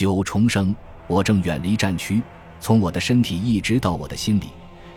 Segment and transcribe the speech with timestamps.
[0.00, 0.74] 九重生，
[1.06, 2.22] 我正远离战区，
[2.58, 4.44] 从我的身体一直到我的心里，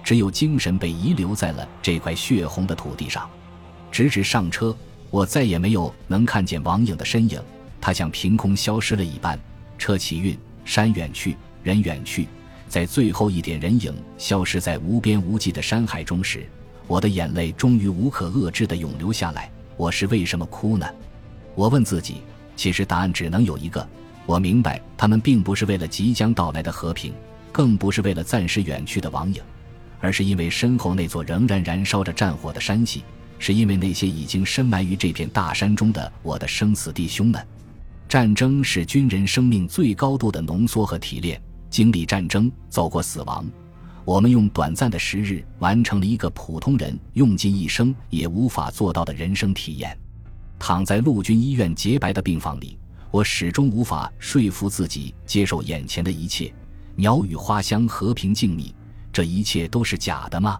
[0.02, 3.30] 只有精神被遗留在了这块血红的土地上。
[3.92, 4.74] 直至上车，
[5.10, 7.38] 我再也没有能看见王影的身影，
[7.82, 9.38] 他像凭空消失了一般。
[9.78, 12.30] 车起运，山远去，人远去，
[12.70, 16.48] 在最后一点人影消失在无边无际的山海中时，
[16.88, 19.52] 我的眼泪终于无可遏制地涌流下来。
[19.76, 20.90] 我是为什么哭呢？
[21.56, 22.22] 我问自己，
[22.56, 23.86] 其实答案只能有一个。
[24.26, 27.14] 我明白，他们并不是为了即将到来的和平，
[27.52, 29.42] 更不是为了暂时远去的王影，
[30.00, 33.04] 而是因为身后那座仍然燃烧着战火的山系，
[33.38, 37.46] 是因为那些已经深埋于这片大山中的我的生死弟兄们。
[38.08, 41.42] 战争是军人生命最高度的浓缩和提炼。
[41.70, 43.44] 经历战争，走过死亡，
[44.06, 49.98] 我们用短暂的时日完成了一个普通人用尽一生也无法做到的人生体验。
[50.60, 52.78] 躺在陆军医院洁白的病房里。
[53.14, 56.52] 我始终无法说服自己接受眼前的一切，
[56.96, 58.74] 鸟语花香，和平静谧，
[59.12, 60.60] 这一切都是假的吗？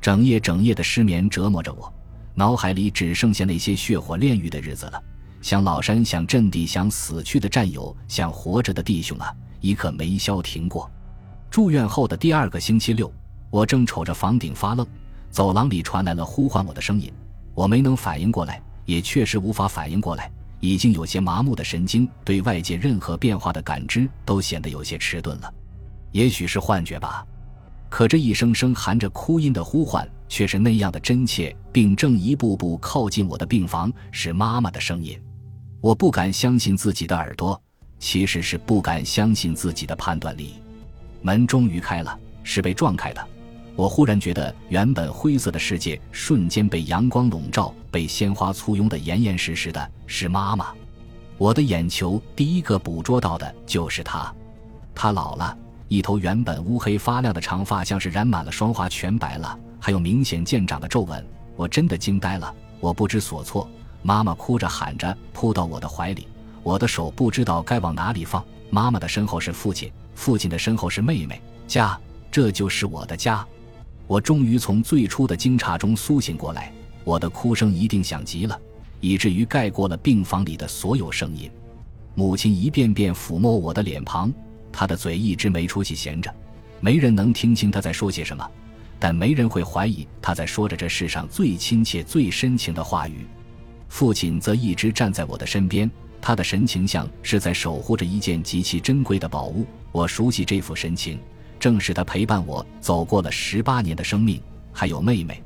[0.00, 1.92] 整夜整夜的失眠折磨着我，
[2.34, 5.04] 脑海里只剩下那些血火炼狱的日子了。
[5.42, 10.90] 想老山，想阵地，想死去的战友，想活着的弟兄啊，一刻没消停过。
[11.50, 13.12] 住院后的第二个星期六，
[13.50, 14.86] 我正瞅着房顶发愣，
[15.28, 17.12] 走廊里传来了呼唤我的声音，
[17.52, 20.32] 我没能反应过来，也确实无法反应过来。
[20.62, 25.52] 已经有些麻木的神经，对外界任何变化的感知都显得有些迟钝了。
[26.12, 27.26] 也许是幻觉吧，
[27.88, 35.20] 可这一声声含着哭音的呼唤却是那样的真切，并正一步步靠近我的病房，是妈妈的声音。
[35.80, 37.60] 我不敢相信自己的耳朵，
[37.98, 40.54] 其实是不敢相信自己的判断力。
[41.22, 43.28] 门终于开了，是被撞开的。
[43.74, 49.90] 我忽然觉得，原本灰色的世界瞬间被阳光笼罩，被鲜花簇拥得严严实实的。
[50.06, 50.68] 是妈妈，
[51.38, 54.32] 我的眼球第一个捕捉到的就是她。
[54.94, 55.56] 她老了，
[55.88, 61.26] 一头原本乌黑发亮的长发像是染满了霜华，全白了，还有明显见长的皱纹。
[61.56, 63.68] 我真的惊呆了，我不知所措。
[64.02, 66.28] 妈妈哭着喊着扑到我的怀里，
[66.62, 68.44] 我的手不知道该往哪里放。
[68.68, 71.40] 妈妈的身后是父亲，父亲的身后是妹妹。
[71.66, 71.98] 家，
[72.30, 73.46] 这就是我的家。
[74.12, 76.70] 我终于从最初的惊诧中苏醒过来，
[77.02, 78.60] 我的哭声一定响极了，
[79.00, 81.50] 以至于盖过了病房里的所有声音。
[82.14, 84.30] 母亲一遍遍抚摸我的脸庞，
[84.70, 86.30] 她的嘴一直没出息闲着，
[86.78, 88.46] 没人能听清她在说些什么，
[88.98, 93.26] 但没人会怀疑她在说着这世上最亲切、最深情的话语。
[93.88, 95.90] 父亲则一直站在我的身边，
[96.20, 99.64] 他的神情像是在守护着一件极其珍贵的宝物。
[99.90, 101.18] 我熟悉这副神情。
[101.62, 104.42] 正是他陪伴我走过了十八年的生命，
[104.72, 105.40] 还有妹妹，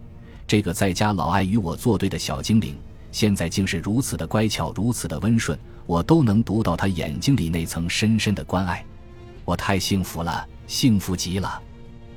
[0.47, 2.75] 这个在家老爱与我作对的小精灵，
[3.12, 8.82] 现在竟是如此的乖巧，如此的温顺，我都能读到他眼睛里那层深深的关爱。
[9.44, 11.60] 我太幸福了，幸福极了，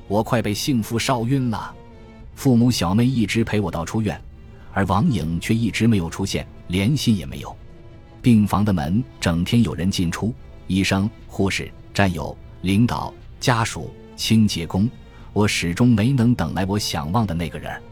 [0.08, 1.70] 我快被幸福烧晕了。
[2.34, 4.18] 父母小妹一直陪我到出院，
[4.72, 7.54] 而王颖却一直没有出现，连信也没有。
[8.22, 10.32] 病房的门整天有人进出，
[10.68, 13.12] 医生、护士、战友、领导。
[13.40, 14.88] 家属、清洁工，
[15.32, 17.82] 我始终没能等来我想望的那个人。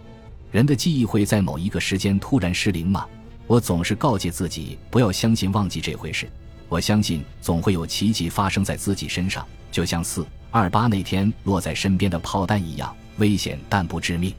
[0.52, 3.06] 人的记忆会在某一个时间突然失灵吗？
[3.46, 6.30] 我总是告诫自己不要相信忘记这回事。
[6.68, 14.34] 我相信总会有奇迹发生在自己身上，就像四二八那天落在身边的炮弹一样危险但不致命。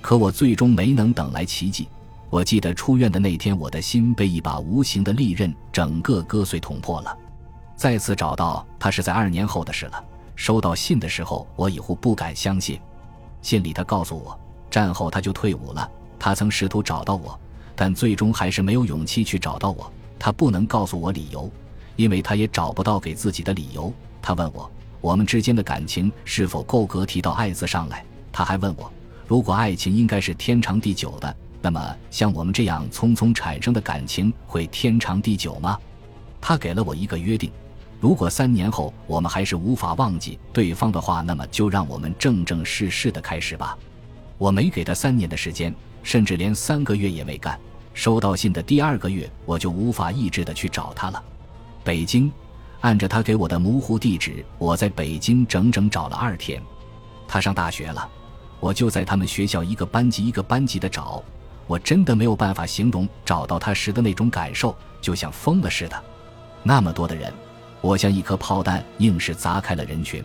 [0.00, 1.86] 可我最终没能等来奇迹。
[2.30, 7.14] 我记得出院的那天，我的心被一把无形的利刃整个割碎捅破了。
[7.76, 10.04] 再次找到他是在二年后的事了。
[10.38, 12.80] 收到信的时候，我几乎不敢相信。
[13.42, 14.38] 信里他告诉我，
[14.70, 15.90] 战后他就退伍了。
[16.16, 17.36] 他曾试图找到我，
[17.74, 19.92] 但最终还是没有勇气去找到我。
[20.16, 21.50] 他不能告诉我理由，
[21.96, 23.92] 因为他也找不到给自己的理由。
[24.22, 28.04] 他问我，我们之间的感情是否够格提到爱字上来？
[28.30, 28.88] 他还问我，
[29.26, 35.76] 如果爱情应该是天长地久的，那么像我们这样匆匆产生的感情会天长地久吗？
[36.40, 37.50] 他给了我一个约定。
[38.00, 43.76] 如果三年后我们还是无法忘记对方的话，那么就让我们正正式式的开始吧。
[44.36, 45.74] 我没给他三年的时间，
[46.04, 47.58] 甚至连三个月也没干。
[47.94, 51.20] 收到信的第二个月，我就无法抑制的去找他了。
[51.82, 52.30] 北京，
[52.82, 56.62] 按着他给我的模糊地址，我在北京整整找了二天。
[57.26, 58.08] 他上大学了，
[58.60, 61.20] 我就在他们学校一个班级一个班级的找。
[61.66, 66.04] 我真的没有办法形容找到他时的那种感受，就像疯了似的。
[66.62, 67.34] 那么多的人。
[67.80, 70.24] 我像一颗炮弹，硬是砸开了人群。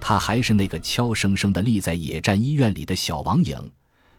[0.00, 3.56] 他还是那个悄声声的立在野战医院里的小王影，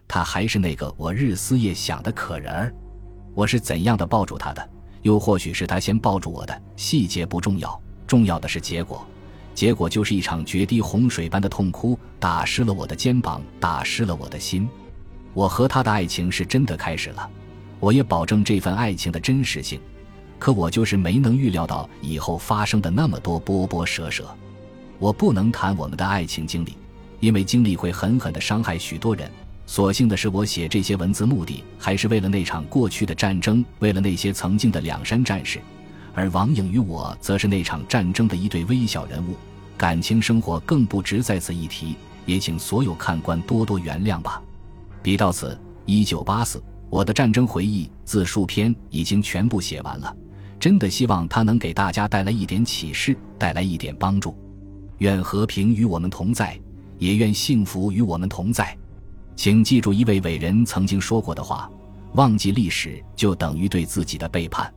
[0.07, 2.73] 他还是那个我日思夜想的可人儿。
[3.33, 4.69] 我是怎样的抱住他的？
[5.01, 6.61] 又或许是他先抱住我的？
[6.77, 9.05] 细节不重要，重要的是结果，
[9.53, 14.69] 结果就是一场决堤洪水般的痛哭，打湿了我的肩膀，打湿了我的心。
[15.33, 17.29] 我和他的爱情是真的开始了，
[17.81, 19.81] 我也保证这份爱情的真实性。
[20.43, 24.27] 可我就是没能预料到以后发生的那么多波波折折。
[24.99, 26.75] 我不能谈我们的爱情经历，
[27.21, 29.31] 因为经历会狠狠地伤害许多人。
[29.65, 35.61] 所幸的是，我写这些文字目的还是为了那场过去的战争，为了那些曾经的两山战士。
[36.13, 39.37] 而王颖与我，则是那场战争的一对微小人物，
[39.77, 41.95] 感情生活更不值在此一提。
[42.25, 44.41] 也请所有看官多多原谅吧。
[45.01, 50.13] 笔到此，一九八四，我的战争回忆自述篇已经全部写完了。
[50.63, 54.33] 真的希望他能给大家带来一点启示，带来一点帮助。
[54.99, 56.57] 愿和平与我们同在，
[56.97, 58.73] 也愿幸福与我们同在。
[59.35, 61.69] 请记住一位伟人曾经说过的话：
[62.13, 64.73] 忘记历史，就等于对自己的背叛。